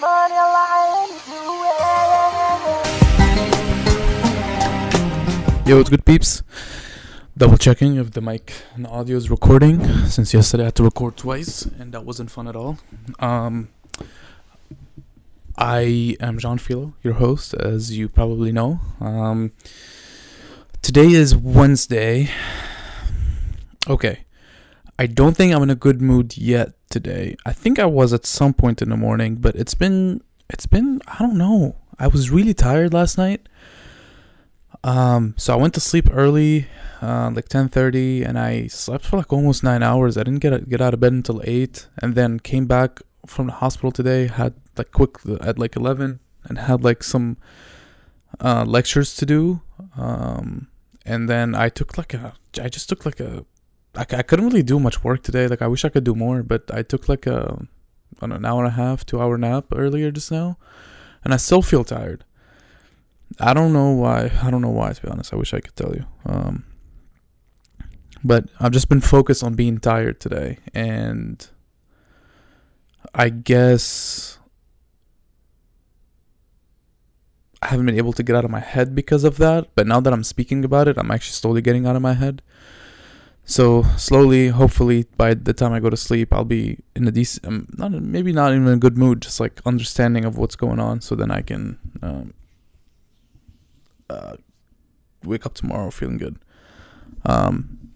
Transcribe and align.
money 0.00 0.34
lying 0.34 1.20
Yo, 5.66 5.76
what's 5.76 5.90
good, 5.90 6.04
peeps? 6.04 6.42
Double 7.36 7.56
checking 7.58 7.96
if 7.96 8.10
the 8.12 8.20
mic 8.20 8.52
and 8.74 8.86
audio 8.86 9.16
is 9.16 9.30
recording. 9.30 9.84
Since 10.06 10.34
yesterday 10.34 10.64
I 10.64 10.66
had 10.66 10.74
to 10.76 10.82
record 10.82 11.16
twice, 11.16 11.62
and 11.78 11.92
that 11.92 12.04
wasn't 12.04 12.30
fun 12.30 12.48
at 12.48 12.56
all. 12.56 12.78
Um, 13.18 13.68
I 15.56 16.16
am 16.18 16.38
Jean 16.38 16.58
Philo, 16.58 16.94
your 17.02 17.14
host, 17.14 17.54
as 17.54 17.96
you 17.96 18.08
probably 18.08 18.50
know. 18.52 18.80
Um, 19.00 19.52
today 20.82 21.12
is 21.12 21.36
Wednesday. 21.36 22.30
Okay, 23.88 24.24
I 25.00 25.06
don't 25.06 25.34
think 25.34 25.54
I'm 25.54 25.62
in 25.62 25.70
a 25.70 25.74
good 25.74 26.02
mood 26.02 26.36
yet 26.36 26.74
today. 26.90 27.34
I 27.46 27.54
think 27.54 27.78
I 27.78 27.86
was 27.86 28.12
at 28.12 28.26
some 28.26 28.52
point 28.52 28.82
in 28.82 28.90
the 28.90 28.98
morning, 28.98 29.36
but 29.36 29.56
it's 29.56 29.72
been 29.72 30.20
it's 30.50 30.66
been 30.66 31.00
I 31.08 31.16
don't 31.20 31.38
know. 31.38 31.76
I 31.98 32.06
was 32.06 32.30
really 32.30 32.52
tired 32.52 32.92
last 32.92 33.16
night. 33.16 33.48
Um, 34.84 35.32
so 35.38 35.54
I 35.54 35.56
went 35.56 35.72
to 35.74 35.80
sleep 35.80 36.06
early, 36.12 36.66
uh, 37.00 37.30
like 37.34 37.48
ten 37.48 37.70
thirty, 37.70 38.22
and 38.22 38.38
I 38.38 38.66
slept 38.66 39.06
for 39.06 39.16
like 39.16 39.32
almost 39.32 39.64
nine 39.64 39.82
hours. 39.82 40.18
I 40.18 40.22
didn't 40.22 40.40
get 40.40 40.68
get 40.68 40.82
out 40.82 40.92
of 40.92 41.00
bed 41.00 41.14
until 41.14 41.40
eight, 41.44 41.88
and 42.02 42.14
then 42.14 42.38
came 42.38 42.66
back 42.66 43.00
from 43.24 43.46
the 43.46 43.54
hospital 43.54 43.92
today. 43.92 44.26
Had 44.26 44.52
like 44.76 44.92
quick 44.92 45.16
at 45.40 45.58
like 45.58 45.76
eleven, 45.76 46.20
and 46.44 46.58
had 46.58 46.84
like 46.84 47.02
some 47.02 47.38
uh, 48.38 48.64
lectures 48.66 49.16
to 49.16 49.24
do. 49.24 49.62
Um, 49.96 50.68
and 51.06 51.26
then 51.26 51.54
I 51.54 51.70
took 51.70 51.96
like 51.96 52.12
a, 52.12 52.34
I 52.60 52.68
just 52.68 52.90
took 52.90 53.06
like 53.06 53.18
a, 53.18 53.46
I, 53.94 54.02
I 54.02 54.22
couldn't 54.22 54.46
really 54.46 54.62
do 54.62 54.78
much 54.78 55.02
work 55.04 55.22
today. 55.22 55.48
Like 55.48 55.62
I 55.62 55.66
wish 55.66 55.84
I 55.84 55.88
could 55.88 56.04
do 56.04 56.14
more, 56.14 56.42
but 56.42 56.70
I 56.72 56.82
took 56.82 57.08
like 57.08 57.26
a, 57.26 57.66
an 58.20 58.44
hour 58.44 58.64
and 58.64 58.68
a 58.68 58.76
half, 58.76 59.04
two 59.04 59.20
hour 59.20 59.36
nap 59.38 59.66
earlier 59.74 60.10
just 60.10 60.30
now, 60.30 60.58
and 61.24 61.34
I 61.34 61.36
still 61.36 61.62
feel 61.62 61.84
tired. 61.84 62.24
I 63.38 63.54
don't 63.54 63.72
know 63.72 63.90
why. 63.90 64.32
I 64.42 64.50
don't 64.50 64.62
know 64.62 64.70
why 64.70 64.92
to 64.92 65.02
be 65.02 65.08
honest. 65.08 65.32
I 65.32 65.36
wish 65.36 65.54
I 65.54 65.60
could 65.60 65.76
tell 65.76 65.94
you. 65.94 66.04
Um, 66.26 66.64
but 68.22 68.48
I've 68.58 68.72
just 68.72 68.88
been 68.88 69.00
focused 69.00 69.42
on 69.42 69.54
being 69.54 69.78
tired 69.78 70.20
today, 70.20 70.58
and 70.74 71.46
I 73.14 73.28
guess 73.28 74.38
I 77.62 77.68
haven't 77.68 77.86
been 77.86 77.96
able 77.96 78.12
to 78.14 78.22
get 78.22 78.36
out 78.36 78.44
of 78.44 78.50
my 78.50 78.60
head 78.60 78.94
because 78.94 79.24
of 79.24 79.36
that. 79.38 79.68
But 79.74 79.86
now 79.86 80.00
that 80.00 80.12
I'm 80.12 80.24
speaking 80.24 80.64
about 80.64 80.88
it, 80.88 80.98
I'm 80.98 81.10
actually 81.10 81.34
slowly 81.34 81.62
getting 81.62 81.86
out 81.86 81.96
of 81.96 82.02
my 82.02 82.14
head. 82.14 82.42
So 83.50 83.82
slowly, 83.96 84.46
hopefully, 84.50 85.06
by 85.16 85.34
the 85.34 85.52
time 85.52 85.72
I 85.72 85.80
go 85.80 85.90
to 85.90 85.96
sleep, 85.96 86.32
I'll 86.32 86.44
be 86.44 86.78
in 86.94 87.08
a 87.08 87.10
decent, 87.10 87.44
um, 87.44 87.66
not 87.76 87.90
maybe 87.90 88.32
not 88.32 88.52
even 88.52 88.68
in 88.68 88.74
a 88.74 88.76
good 88.76 88.96
mood, 88.96 89.22
just 89.22 89.40
like 89.40 89.60
understanding 89.66 90.24
of 90.24 90.38
what's 90.38 90.54
going 90.54 90.78
on, 90.78 91.00
so 91.00 91.16
then 91.16 91.32
I 91.32 91.42
can 91.42 91.80
um, 92.00 92.32
uh, 94.08 94.36
wake 95.24 95.44
up 95.46 95.54
tomorrow 95.54 95.90
feeling 95.90 96.18
good. 96.18 96.36
Um, 97.24 97.90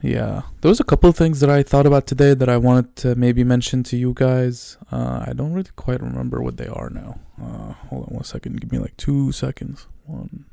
yeah, 0.00 0.42
there 0.60 0.68
was 0.68 0.78
a 0.78 0.84
couple 0.84 1.10
of 1.10 1.16
things 1.16 1.40
that 1.40 1.50
I 1.50 1.64
thought 1.64 1.86
about 1.86 2.06
today 2.06 2.34
that 2.34 2.48
I 2.48 2.56
wanted 2.56 2.94
to 3.02 3.16
maybe 3.16 3.42
mention 3.42 3.82
to 3.82 3.96
you 3.96 4.12
guys. 4.14 4.78
Uh, 4.92 5.24
I 5.26 5.32
don't 5.32 5.52
really 5.52 5.70
quite 5.74 6.00
remember 6.00 6.40
what 6.40 6.56
they 6.56 6.68
are 6.68 6.90
now. 6.90 7.18
Uh, 7.36 7.72
hold 7.88 8.04
on 8.06 8.14
one 8.14 8.22
second. 8.22 8.60
Give 8.60 8.70
me 8.70 8.78
like 8.78 8.96
two 8.96 9.32
seconds. 9.32 9.88
One, 10.04 10.44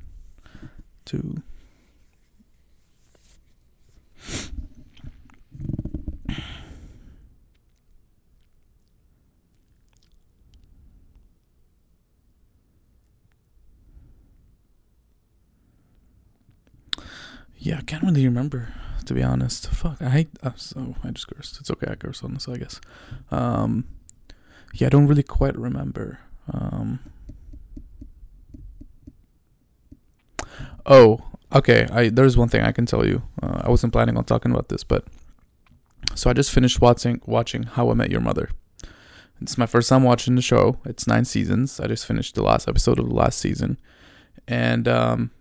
two. 1.05 1.43
Yeah, 17.57 17.77
I 17.77 17.81
can't 17.81 18.03
really 18.03 18.25
remember 18.25 18.73
to 19.05 19.13
be 19.13 19.23
honest. 19.23 19.67
Fuck, 19.69 20.01
I 20.01 20.09
hate. 20.09 20.29
Uh, 20.41 20.51
so 20.55 20.95
I 21.03 21.11
just 21.11 21.27
cursed. 21.27 21.59
It's 21.59 21.71
okay, 21.71 21.87
I 21.91 21.95
cursed 21.95 22.23
on 22.23 22.33
this, 22.33 22.47
I 22.47 22.57
guess. 22.57 22.79
Um, 23.31 23.85
yeah, 24.73 24.87
I 24.87 24.89
don't 24.89 25.07
really 25.07 25.23
quite 25.23 25.57
remember. 25.57 26.19
Um, 26.51 26.99
oh, 30.85 31.21
okay. 31.53 31.87
I 31.91 32.09
there's 32.09 32.37
one 32.37 32.49
thing 32.49 32.63
I 32.63 32.71
can 32.71 32.85
tell 32.85 33.05
you. 33.05 33.23
Uh, 33.41 33.61
I 33.63 33.69
wasn't 33.69 33.93
planning 33.93 34.17
on 34.17 34.25
talking 34.25 34.51
about 34.51 34.69
this, 34.69 34.83
but 34.83 35.05
so 36.15 36.29
I 36.29 36.33
just 36.33 36.51
finished 36.51 36.81
watching 36.81 37.21
watching 37.25 37.63
How 37.63 37.89
I 37.89 37.93
Met 37.93 38.11
Your 38.11 38.21
Mother. 38.21 38.49
It's 39.41 39.57
my 39.57 39.65
first 39.65 39.89
time 39.89 40.03
watching 40.03 40.35
the 40.35 40.41
show. 40.41 40.79
It's 40.85 41.07
nine 41.07 41.25
seasons. 41.25 41.79
I 41.79 41.87
just 41.87 42.05
finished 42.05 42.35
the 42.35 42.43
last 42.43 42.67
episode 42.67 42.99
of 42.99 43.07
the 43.09 43.15
last 43.15 43.39
season, 43.39 43.77
and 44.47 44.87
um, 44.87 45.31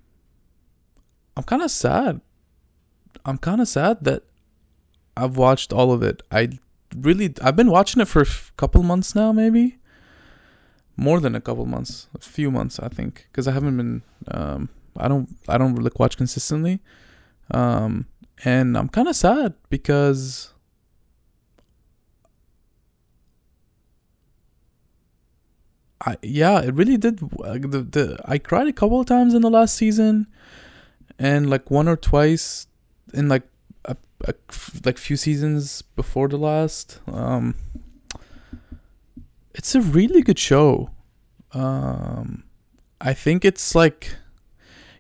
I'm 1.37 1.45
kind 1.45 1.63
of 1.63 1.71
sad. 1.71 2.21
I'm 3.25 3.39
kind 3.39 3.61
of 3.61 3.69
sad 3.69 4.05
that 4.05 4.25
I've 5.17 5.37
watched 5.37 5.73
all 5.73 5.93
of 5.93 6.03
it. 6.03 6.23
I 6.31 6.59
really 6.97 7.35
I've 7.43 7.57
been 7.57 7.71
watching 7.71 8.03
it 8.03 8.09
for 8.09 8.23
a 8.23 8.27
couple 8.57 8.83
months 8.83 9.15
now, 9.15 9.33
maybe 9.33 9.79
more 10.97 11.21
than 11.21 11.35
a 11.35 11.41
couple 11.41 11.67
months, 11.67 12.09
a 12.15 12.19
few 12.21 12.51
months, 12.51 12.79
I 12.79 12.89
think, 12.89 13.29
because 13.31 13.49
I 13.49 13.53
haven't 13.53 13.77
been. 13.77 14.03
Um, 14.29 14.69
I 14.97 15.09
don't 15.09 15.29
I 15.49 15.59
don't 15.59 15.75
really 15.75 15.91
watch 15.97 16.17
consistently, 16.17 16.81
um, 17.51 18.07
and 18.45 18.77
I'm 18.77 18.89
kind 18.89 19.09
of 19.09 19.17
sad 19.17 19.55
because. 19.71 20.49
I, 26.05 26.17
yeah, 26.21 26.61
it 26.61 26.75
really 26.75 26.97
did. 26.97 27.21
The, 27.21 27.87
the 27.89 28.19
I 28.25 28.39
cried 28.39 28.67
a 28.67 28.73
couple 28.73 28.99
of 28.99 29.07
times 29.07 29.35
in 29.35 29.43
the 29.43 29.51
last 29.51 29.77
season, 29.77 30.27
and 31.17 31.49
like 31.49 31.71
one 31.71 31.87
or 31.87 31.95
twice 31.95 32.67
in 33.15 33.29
like 33.29 33.45
a, 33.85 33.97
a 34.25 34.35
like 34.85 34.99
few 34.99 35.17
seasons 35.17 35.83
before 35.83 36.27
the 36.27 36.39
last. 36.39 36.99
Um, 37.07 37.55
it's 39.55 39.77
a 39.77 39.81
really 39.81 40.23
good 40.23 40.41
show. 40.41 40.91
Um, 41.53 42.45
I 43.01 43.15
think 43.15 43.45
it's 43.45 43.75
like 43.75 44.17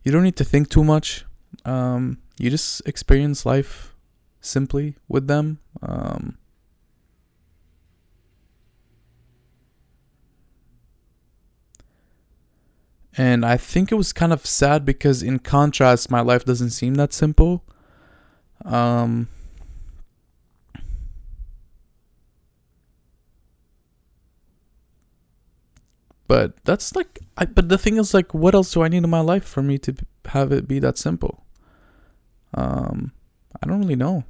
you 0.03 0.13
don't 0.13 0.23
need 0.23 0.37
to 0.37 0.45
think 0.45 0.69
too 0.69 0.85
much. 0.85 1.25
Um, 1.65 2.19
you 2.39 2.51
just 2.51 2.83
experience 2.87 3.47
life 3.47 3.95
simply 4.41 4.97
with 5.09 5.29
them. 5.29 5.59
Um, 5.81 6.39
and 13.17 13.45
I 13.45 13.57
think 13.57 13.93
it 13.93 13.97
was 13.97 14.13
kind 14.13 14.33
of 14.33 14.47
sad 14.47 14.85
because, 14.85 15.23
in 15.23 15.39
contrast, 15.39 16.11
my 16.11 16.21
life 16.21 16.45
doesn't 16.45 16.71
seem 16.71 16.95
that 16.95 17.13
simple. 17.13 17.65
Um, 18.65 19.29
but 26.33 26.65
that's 26.65 26.97
like, 26.97 27.19
I, 27.37 27.45
but 27.45 27.69
the 27.69 27.77
thing 27.77 27.99
is, 27.99 28.15
like, 28.15 28.33
what 28.33 28.55
else 28.55 28.73
do 28.73 28.81
I 28.81 28.89
need 28.89 29.05
in 29.05 29.11
my 29.11 29.21
life 29.21 29.45
for 29.45 29.61
me 29.61 29.77
to 29.77 29.95
have 30.25 30.51
it 30.51 30.67
be 30.67 30.79
that 30.79 30.97
simple? 30.97 31.45
Um, 32.55 33.13
I 33.63 33.67
don't 33.67 33.79
really 33.79 33.97
know. 33.97 34.25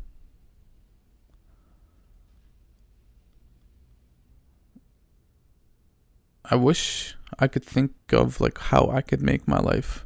I 6.45 6.57
wish 6.57 7.15
I 7.39 7.47
could 7.47 7.65
think 7.65 7.93
of 8.13 8.41
like 8.41 8.59
how 8.59 8.91
I 8.91 9.01
could 9.01 9.23
make 9.23 9.47
my 9.47 9.61
life 9.61 10.05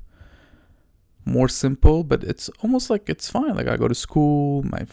more 1.24 1.48
simple, 1.48 2.04
but 2.04 2.22
it's 2.22 2.50
almost 2.62 2.90
like 2.90 3.08
it's 3.08 3.30
fine. 3.30 3.56
Like 3.56 3.68
I 3.68 3.78
go 3.78 3.88
to 3.88 3.94
school, 3.94 4.62
my 4.64 4.86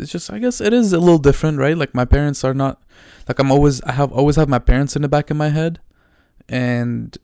it's 0.00 0.10
just 0.10 0.32
I 0.32 0.40
guess 0.40 0.60
it 0.60 0.72
is 0.72 0.92
a 0.92 0.98
little 0.98 1.18
different, 1.18 1.58
right? 1.58 1.78
Like 1.78 1.94
my 1.94 2.04
parents 2.04 2.42
are 2.42 2.54
not 2.54 2.82
like 3.28 3.38
I'm 3.38 3.52
always 3.52 3.80
I 3.82 3.92
have 3.92 4.10
always 4.10 4.34
have 4.34 4.48
my 4.48 4.58
parents 4.58 4.96
in 4.96 5.02
the 5.02 5.08
back 5.08 5.30
of 5.30 5.36
my 5.36 5.50
head 5.50 5.78
and 6.48 7.16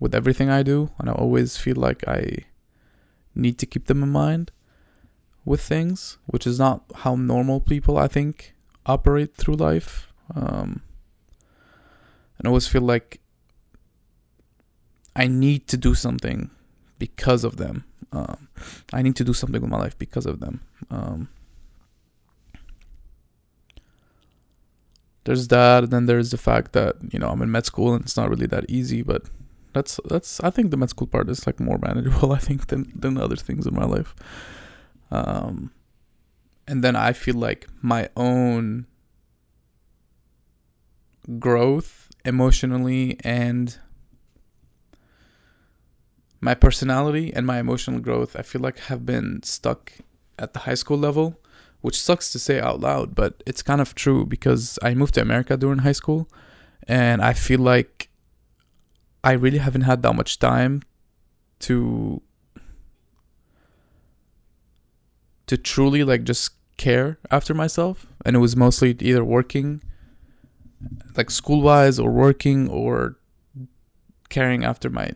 with 0.00 0.14
everything 0.14 0.48
I 0.48 0.62
do, 0.62 0.90
and 0.98 1.08
I 1.08 1.12
always 1.12 1.56
feel 1.56 1.76
like 1.76 2.06
I 2.06 2.44
need 3.34 3.58
to 3.58 3.66
keep 3.66 3.86
them 3.86 4.02
in 4.02 4.10
mind 4.10 4.52
with 5.44 5.60
things, 5.60 6.18
which 6.26 6.46
is 6.46 6.58
not 6.58 6.84
how 6.96 7.16
normal 7.16 7.60
people 7.60 7.98
I 7.98 8.08
think 8.08 8.54
operate 8.86 9.34
through 9.34 9.54
life. 9.54 10.12
Um, 10.34 10.82
and 12.38 12.46
I 12.46 12.48
always 12.48 12.68
feel 12.68 12.82
like 12.82 13.20
I 15.16 15.26
need 15.26 15.66
to 15.68 15.76
do 15.76 15.94
something 15.94 16.50
because 16.98 17.44
of 17.44 17.56
them. 17.56 17.84
Um, 18.12 18.48
I 18.92 19.02
need 19.02 19.16
to 19.16 19.24
do 19.24 19.32
something 19.32 19.60
with 19.60 19.70
my 19.70 19.78
life 19.78 19.98
because 19.98 20.26
of 20.26 20.40
them. 20.40 20.60
Um, 20.90 21.28
there's 25.28 25.48
that, 25.48 25.84
and 25.84 25.92
then 25.92 26.06
there's 26.06 26.30
the 26.30 26.38
fact 26.38 26.72
that 26.72 26.96
you 27.12 27.18
know 27.18 27.28
I'm 27.28 27.42
in 27.42 27.50
med 27.50 27.66
school 27.66 27.92
and 27.92 28.02
it's 28.02 28.16
not 28.16 28.30
really 28.30 28.46
that 28.46 28.64
easy. 28.70 29.02
But 29.02 29.24
that's 29.74 30.00
that's 30.06 30.40
I 30.40 30.48
think 30.48 30.70
the 30.70 30.78
med 30.78 30.88
school 30.88 31.06
part 31.06 31.28
is 31.28 31.46
like 31.46 31.60
more 31.60 31.78
manageable. 31.82 32.32
I 32.32 32.38
think 32.38 32.68
than 32.68 32.90
than 32.94 33.18
other 33.18 33.36
things 33.36 33.66
in 33.66 33.74
my 33.74 33.84
life. 33.84 34.14
Um, 35.10 35.70
and 36.66 36.82
then 36.82 36.96
I 36.96 37.12
feel 37.12 37.34
like 37.34 37.66
my 37.82 38.08
own 38.16 38.86
growth 41.38 42.08
emotionally 42.24 43.18
and 43.20 43.76
my 46.40 46.54
personality 46.54 47.34
and 47.34 47.46
my 47.46 47.58
emotional 47.58 48.00
growth 48.00 48.34
I 48.34 48.42
feel 48.42 48.62
like 48.62 48.78
have 48.90 49.04
been 49.04 49.42
stuck 49.42 49.92
at 50.38 50.54
the 50.54 50.60
high 50.60 50.74
school 50.82 50.96
level, 50.96 51.38
which 51.80 52.00
sucks 52.00 52.30
to 52.32 52.38
say 52.38 52.60
out 52.60 52.80
loud, 52.80 53.14
but 53.14 53.42
it's 53.46 53.62
kind 53.62 53.80
of 53.80 53.94
true 53.94 54.26
because 54.26 54.78
I 54.82 54.94
moved 54.94 55.14
to 55.14 55.22
America 55.22 55.56
during 55.56 55.80
high 55.80 55.92
school 55.92 56.28
and 56.86 57.22
I 57.22 57.32
feel 57.32 57.60
like 57.60 58.08
I 59.22 59.32
really 59.32 59.58
haven't 59.58 59.82
had 59.82 60.02
that 60.02 60.14
much 60.14 60.38
time 60.38 60.82
to 61.60 62.22
to 65.46 65.56
truly 65.56 66.04
like 66.04 66.24
just 66.24 66.50
care 66.76 67.18
after 67.30 67.54
myself. 67.54 68.06
And 68.24 68.36
it 68.36 68.38
was 68.38 68.54
mostly 68.54 68.94
either 69.00 69.24
working 69.24 69.82
like 71.16 71.30
school 71.30 71.60
wise 71.62 71.98
or 71.98 72.10
working 72.10 72.68
or 72.68 73.16
caring 74.28 74.64
after 74.64 74.90
my 74.90 75.10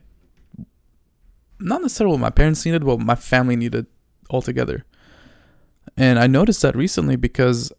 not 1.61 1.83
necessarily 1.83 2.15
what 2.15 2.21
my 2.21 2.31
parents 2.31 2.65
needed 2.65 2.83
what 2.83 2.99
my 2.99 3.15
family 3.15 3.55
needed 3.55 3.87
altogether 4.31 4.85
and 5.97 6.19
i 6.19 6.27
noticed 6.27 6.63
that 6.63 6.75
recently 6.77 7.17
because 7.17 7.73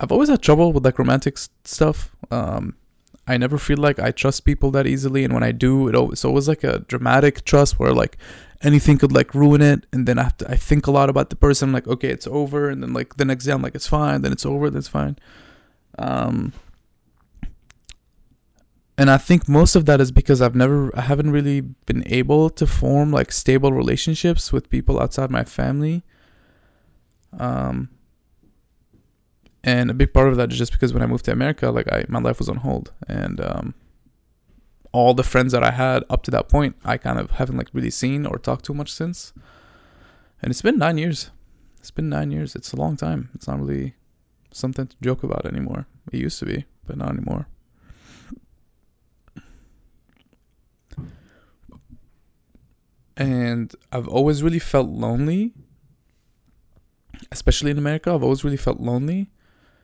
i've 0.00 0.12
always 0.12 0.28
had 0.28 0.42
trouble 0.42 0.72
with 0.72 0.84
like 0.84 0.98
romantic 0.98 1.38
stuff 1.64 2.14
um 2.30 2.74
I 3.28 3.36
never 3.36 3.58
feel 3.58 3.76
like 3.76 3.98
I 3.98 4.10
trust 4.10 4.46
people 4.46 4.70
that 4.70 4.86
easily, 4.86 5.22
and 5.22 5.34
when 5.34 5.42
I 5.42 5.52
do, 5.52 5.86
it 5.86 5.94
always, 5.94 6.12
it's 6.14 6.24
always 6.24 6.48
like 6.48 6.64
a 6.64 6.78
dramatic 6.78 7.44
trust 7.44 7.78
where 7.78 7.92
like 7.92 8.16
anything 8.62 8.96
could 8.96 9.12
like 9.12 9.34
ruin 9.34 9.60
it, 9.60 9.84
and 9.92 10.08
then 10.08 10.18
I 10.18 10.22
have 10.24 10.36
to 10.38 10.50
I 10.50 10.56
think 10.56 10.86
a 10.86 10.90
lot 10.90 11.10
about 11.10 11.28
the 11.28 11.36
person. 11.36 11.68
I'm 11.68 11.74
like, 11.74 11.86
okay, 11.86 12.08
it's 12.08 12.26
over, 12.26 12.70
and 12.70 12.82
then 12.82 12.94
like 12.94 13.18
the 13.18 13.26
next 13.26 13.44
day 13.44 13.52
I'm 13.52 13.60
like, 13.60 13.74
it's 13.74 13.86
fine, 13.86 14.22
then 14.22 14.32
it's 14.32 14.46
over, 14.46 14.70
then 14.70 14.78
it's 14.78 14.88
fine. 14.88 15.18
Um, 15.98 16.54
and 18.96 19.10
I 19.10 19.18
think 19.18 19.46
most 19.46 19.76
of 19.76 19.84
that 19.84 20.00
is 20.00 20.10
because 20.10 20.40
I've 20.40 20.56
never 20.56 20.90
I 20.96 21.02
haven't 21.02 21.30
really 21.30 21.60
been 21.60 22.02
able 22.06 22.48
to 22.48 22.66
form 22.66 23.12
like 23.12 23.30
stable 23.30 23.74
relationships 23.74 24.54
with 24.54 24.70
people 24.70 24.98
outside 24.98 25.30
my 25.30 25.44
family. 25.44 26.02
Um, 27.36 27.90
and 29.64 29.90
a 29.90 29.94
big 29.94 30.12
part 30.12 30.28
of 30.28 30.36
that 30.36 30.52
is 30.52 30.58
just 30.58 30.72
because 30.72 30.94
when 30.94 31.02
I 31.02 31.06
moved 31.06 31.24
to 31.26 31.32
America, 31.32 31.70
like 31.70 31.90
I 31.92 32.04
my 32.08 32.20
life 32.20 32.38
was 32.38 32.48
on 32.48 32.58
hold, 32.58 32.92
and 33.06 33.40
um, 33.40 33.74
all 34.92 35.14
the 35.14 35.24
friends 35.24 35.52
that 35.52 35.62
I 35.62 35.72
had 35.72 36.04
up 36.08 36.22
to 36.24 36.30
that 36.30 36.48
point, 36.48 36.76
I 36.84 36.96
kind 36.96 37.18
of 37.18 37.32
haven't 37.32 37.56
like 37.56 37.68
really 37.72 37.90
seen 37.90 38.24
or 38.24 38.38
talked 38.38 38.64
to 38.66 38.74
much 38.74 38.92
since. 38.92 39.32
And 40.40 40.50
it's 40.50 40.62
been 40.62 40.78
nine 40.78 40.98
years. 40.98 41.30
It's 41.78 41.90
been 41.90 42.08
nine 42.08 42.30
years. 42.30 42.54
It's 42.54 42.72
a 42.72 42.76
long 42.76 42.96
time. 42.96 43.30
It's 43.34 43.48
not 43.48 43.60
really 43.60 43.94
something 44.52 44.86
to 44.86 44.96
joke 45.02 45.22
about 45.22 45.46
anymore. 45.46 45.86
It 46.12 46.20
used 46.20 46.38
to 46.38 46.46
be, 46.46 46.64
but 46.86 46.96
not 46.96 47.10
anymore. 47.10 47.48
And 53.16 53.74
I've 53.90 54.06
always 54.06 54.44
really 54.44 54.60
felt 54.60 54.88
lonely, 54.88 55.52
especially 57.30 57.70
in 57.70 57.78
America. 57.78 58.12
I've 58.12 58.22
always 58.22 58.44
really 58.44 58.56
felt 58.56 58.80
lonely 58.80 59.30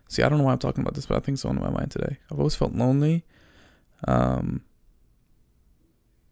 See, 0.09 0.23
I 0.23 0.29
don't 0.29 0.39
know 0.39 0.45
why 0.45 0.53
I'm 0.53 0.59
talking 0.59 0.83
about 0.83 0.95
this, 0.95 1.07
but 1.07 1.17
I 1.17 1.21
think 1.21 1.37
it's 1.37 1.45
on 1.45 1.61
my 1.61 1.71
mind 1.71 1.91
today. 1.91 2.19
I've 2.31 2.39
always 2.39 2.55
felt 2.55 2.75
lonely. 2.75 3.25
Um, 4.07 4.63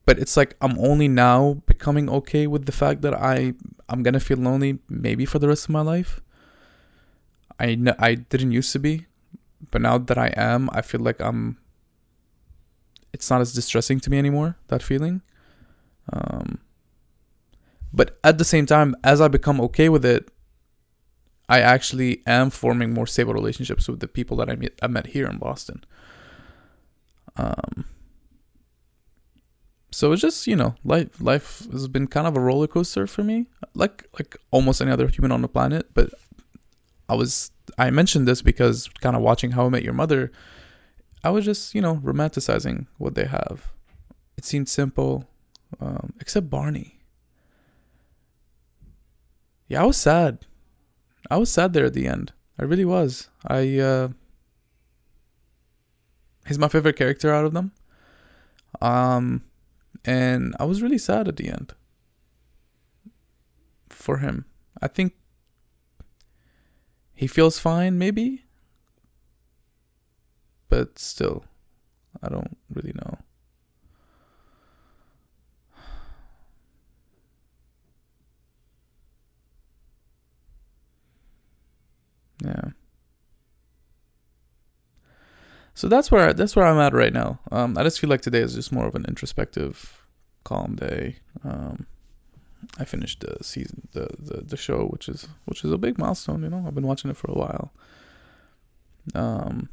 but 0.05 0.19
it's 0.19 0.37
like 0.37 0.57
I'm 0.61 0.79
only 0.79 1.09
now 1.09 1.63
becoming 1.67 2.11
okay 2.11 2.47
with 2.47 2.67
the 2.67 2.73
fact 2.73 3.03
that 3.03 3.15
I 3.15 3.55
I'm 3.89 4.03
gonna 4.03 4.21
feel 4.21 4.39
lonely 4.39 4.79
maybe 4.89 5.25
for 5.25 5.39
the 5.39 5.49
rest 5.49 5.65
of 5.65 5.71
my 5.71 5.81
life. 5.81 6.21
I 7.59 7.79
I 7.99 8.15
didn't 8.15 8.53
used 8.53 8.73
to 8.73 8.79
be, 8.79 9.07
but 9.71 9.81
now 9.81 9.99
that 9.99 10.19
I 10.19 10.33
am, 10.37 10.69
I 10.73 10.83
feel 10.83 11.01
like 11.01 11.21
I'm. 11.21 11.59
It's 13.13 13.31
not 13.31 13.41
as 13.41 13.53
distressing 13.53 14.01
to 14.01 14.11
me 14.11 14.19
anymore. 14.19 14.57
That 14.69 14.83
feeling. 14.83 15.23
Um. 16.13 16.59
But 17.95 18.19
at 18.25 18.39
the 18.39 18.45
same 18.45 18.67
time, 18.67 18.97
as 19.05 19.21
I 19.21 19.29
become 19.29 19.61
okay 19.61 19.89
with 19.89 20.05
it, 20.05 20.31
I 21.53 21.61
actually 21.61 22.23
am 22.27 22.49
forming 22.49 22.95
more 22.95 23.07
stable 23.07 23.35
relationships 23.35 23.87
with 23.87 24.01
the 24.01 24.09
people 24.09 24.39
that 24.39 24.49
I 24.49 24.55
met, 24.55 24.73
I 24.81 24.87
met 24.87 25.09
here 25.09 25.27
in 25.27 25.37
Boston. 25.37 25.85
Um, 27.37 27.85
so 29.91 30.13
it's 30.13 30.23
just 30.23 30.47
you 30.47 30.57
know 30.57 30.77
life 30.83 31.21
life 31.21 31.71
has 31.71 31.89
been 31.89 32.07
kind 32.07 32.27
of 32.27 32.39
a 32.39 32.41
roller 32.41 32.67
coaster 32.67 33.07
for 33.07 33.23
me, 33.23 33.49
like 33.75 34.07
like 34.15 34.39
almost 34.51 34.81
any 34.81 34.91
other 34.91 35.09
human 35.09 35.31
on 35.31 35.43
the 35.43 35.49
planet. 35.49 35.91
But 35.93 36.15
I 37.07 37.17
was 37.17 37.51
I 37.77 37.91
mentioned 37.91 38.27
this 38.27 38.41
because 38.41 38.89
kind 39.03 39.15
of 39.15 39.21
watching 39.21 39.51
How 39.51 39.67
I 39.67 39.69
Met 39.69 39.83
Your 39.83 39.93
Mother, 39.93 40.33
I 41.23 41.29
was 41.29 41.45
just 41.45 41.75
you 41.75 41.83
know 41.83 41.97
romanticizing 41.97 42.87
what 42.97 43.15
they 43.15 43.27
have. 43.27 43.73
It 44.39 44.47
seemed 44.47 44.71
simple, 44.71 45.29
um, 45.79 46.15
except 46.19 46.49
Barney. 46.49 46.99
Yeah, 49.69 49.83
I 49.83 49.85
was 49.85 49.99
sad 49.99 50.47
I 51.31 51.37
was 51.37 51.51
sad 51.51 51.73
there 51.73 51.87
at 51.87 51.95
the 51.95 52.07
end. 52.07 52.33
I 52.59 52.65
really 52.65 52.85
was. 52.85 53.29
I 53.47 53.79
uh 53.79 54.09
he's 56.47 56.59
my 56.59 56.69
favorite 56.69 56.97
character 56.97 57.33
out 57.33 57.45
of 57.45 57.53
them. 57.53 57.73
Um 58.81 59.45
and 60.05 60.55
I 60.59 60.65
was 60.65 60.83
really 60.83 60.99
sad 60.99 61.29
at 61.29 61.37
the 61.37 61.49
end. 61.49 61.75
For 63.89 64.19
him. 64.19 64.47
I 64.81 64.89
think 64.89 65.15
he 67.15 67.27
feels 67.27 67.59
fine 67.59 67.99
maybe. 67.99 68.45
But 70.69 70.99
still 70.99 71.45
I 72.23 72.29
don't 72.29 72.57
really 72.73 72.93
know. 72.95 73.19
Yeah. 82.45 82.71
So 85.75 85.89
that's 85.89 86.11
where 86.11 86.33
that's 86.33 86.55
where 86.55 86.67
I'm 86.67 86.79
at 86.79 86.93
right 86.93 87.13
now. 87.13 87.41
Um, 87.51 87.79
I 87.79 87.83
just 87.83 87.99
feel 87.99 88.11
like 88.11 88.21
today 88.21 88.41
is 88.41 88.55
just 88.55 88.73
more 88.73 88.87
of 88.87 88.95
an 88.95 89.05
introspective, 89.09 90.05
calm 90.45 90.77
day. 90.77 91.17
Um, 91.45 91.87
I 92.79 92.85
finished 92.85 93.21
the 93.21 93.43
season, 93.43 93.89
the, 93.93 94.09
the 94.19 94.43
the 94.43 94.57
show, 94.57 94.87
which 94.87 95.09
is 95.09 95.29
which 95.47 95.65
is 95.65 95.73
a 95.73 95.79
big 95.79 95.99
milestone. 95.99 96.43
You 96.43 96.51
know, 96.51 96.65
I've 96.67 96.75
been 96.75 96.87
watching 96.87 97.11
it 97.11 97.17
for 97.17 97.31
a 97.31 97.35
while. 97.35 97.73
Um. 99.15 99.69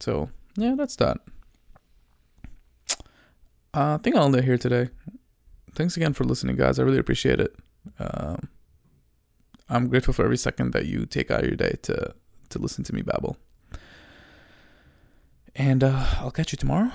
So 0.00 0.30
yeah, 0.56 0.74
that's 0.76 0.96
that. 0.96 1.18
Uh, 3.74 3.94
I 3.94 3.98
think 4.02 4.16
I'll 4.16 4.26
end 4.26 4.36
it 4.36 4.44
here 4.44 4.58
today. 4.58 4.88
Thanks 5.74 5.96
again 5.96 6.12
for 6.12 6.24
listening, 6.24 6.56
guys. 6.56 6.78
I 6.78 6.84
really 6.84 6.98
appreciate 6.98 7.40
it. 7.40 7.54
Um, 7.98 8.48
I'm 9.68 9.88
grateful 9.88 10.14
for 10.14 10.24
every 10.24 10.36
second 10.36 10.72
that 10.72 10.86
you 10.86 11.06
take 11.06 11.30
out 11.30 11.40
of 11.40 11.46
your 11.46 11.56
day 11.56 11.76
to 11.82 12.14
to 12.50 12.58
listen 12.58 12.84
to 12.84 12.94
me 12.94 13.02
babble. 13.02 13.36
And 15.56 15.82
uh, 15.82 16.06
I'll 16.18 16.30
catch 16.30 16.52
you 16.52 16.56
tomorrow. 16.56 16.90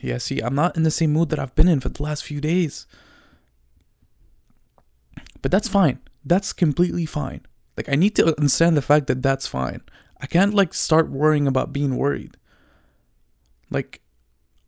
Yeah, 0.00 0.18
see, 0.18 0.40
I'm 0.40 0.54
not 0.54 0.76
in 0.76 0.82
the 0.84 0.90
same 0.90 1.12
mood 1.12 1.30
that 1.30 1.38
I've 1.38 1.54
been 1.54 1.68
in 1.68 1.80
for 1.80 1.88
the 1.88 2.02
last 2.02 2.24
few 2.24 2.40
days. 2.40 2.86
But 5.42 5.50
that's 5.50 5.68
fine. 5.68 6.00
That's 6.24 6.52
completely 6.52 7.06
fine. 7.06 7.42
Like 7.76 7.88
I 7.88 7.94
need 7.94 8.16
to 8.16 8.36
understand 8.36 8.76
the 8.76 8.82
fact 8.82 9.06
that 9.08 9.22
that's 9.22 9.46
fine. 9.46 9.82
I 10.20 10.26
can't 10.26 10.54
like 10.54 10.72
start 10.72 11.10
worrying 11.10 11.46
about 11.46 11.72
being 11.72 11.96
worried. 11.96 12.36
Like 13.70 14.00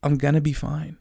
I'm 0.02 0.17
gonna 0.17 0.40
be 0.40 0.52
fine. 0.52 0.99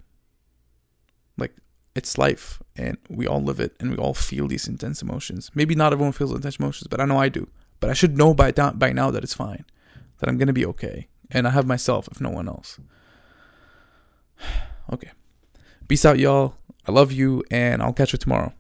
Like 1.38 1.54
it's 1.98 2.18
life 2.18 2.62
and 2.75 2.98
we 3.10 3.25
all 3.25 3.42
live 3.42 3.60
it 3.60 3.75
and 3.80 3.89
we 3.89 3.98
all 3.98 4.13
feel 4.13 4.48
these 4.48 4.68
intense 4.68 5.01
emotions. 5.01 5.50
Maybe 5.56 5.74
not 5.74 5.92
everyone 5.92 6.13
feels 6.13 6.32
intense 6.32 6.58
emotions, 6.58 6.88
but 6.88 7.01
I 7.01 7.06
know 7.06 7.18
I 7.18 7.27
do. 7.27 7.48
But 7.80 7.89
I 7.89 7.94
should 7.94 8.18
know 8.18 8.34
by, 8.36 8.51
by 8.51 8.94
now 8.94 9.10
that 9.12 9.24
it's 9.24 9.34
fine, 9.34 9.66
that 10.20 10.30
I'm 10.30 10.38
going 10.38 10.48
to 10.48 10.54
be 10.54 10.66
okay. 10.68 11.08
And 11.32 11.48
I 11.48 11.50
have 11.50 11.66
myself 11.66 12.08
if 12.12 12.22
no 12.22 12.30
one 12.30 12.48
else. 12.48 12.80
okay. 14.94 15.12
Peace 15.88 16.06
out, 16.06 16.20
y'all. 16.20 16.56
I 16.88 16.92
love 16.92 17.12
you, 17.12 17.44
and 17.51 17.82
I'll 17.82 17.94
catch 17.94 18.13
you 18.13 18.20
tomorrow. 18.20 18.54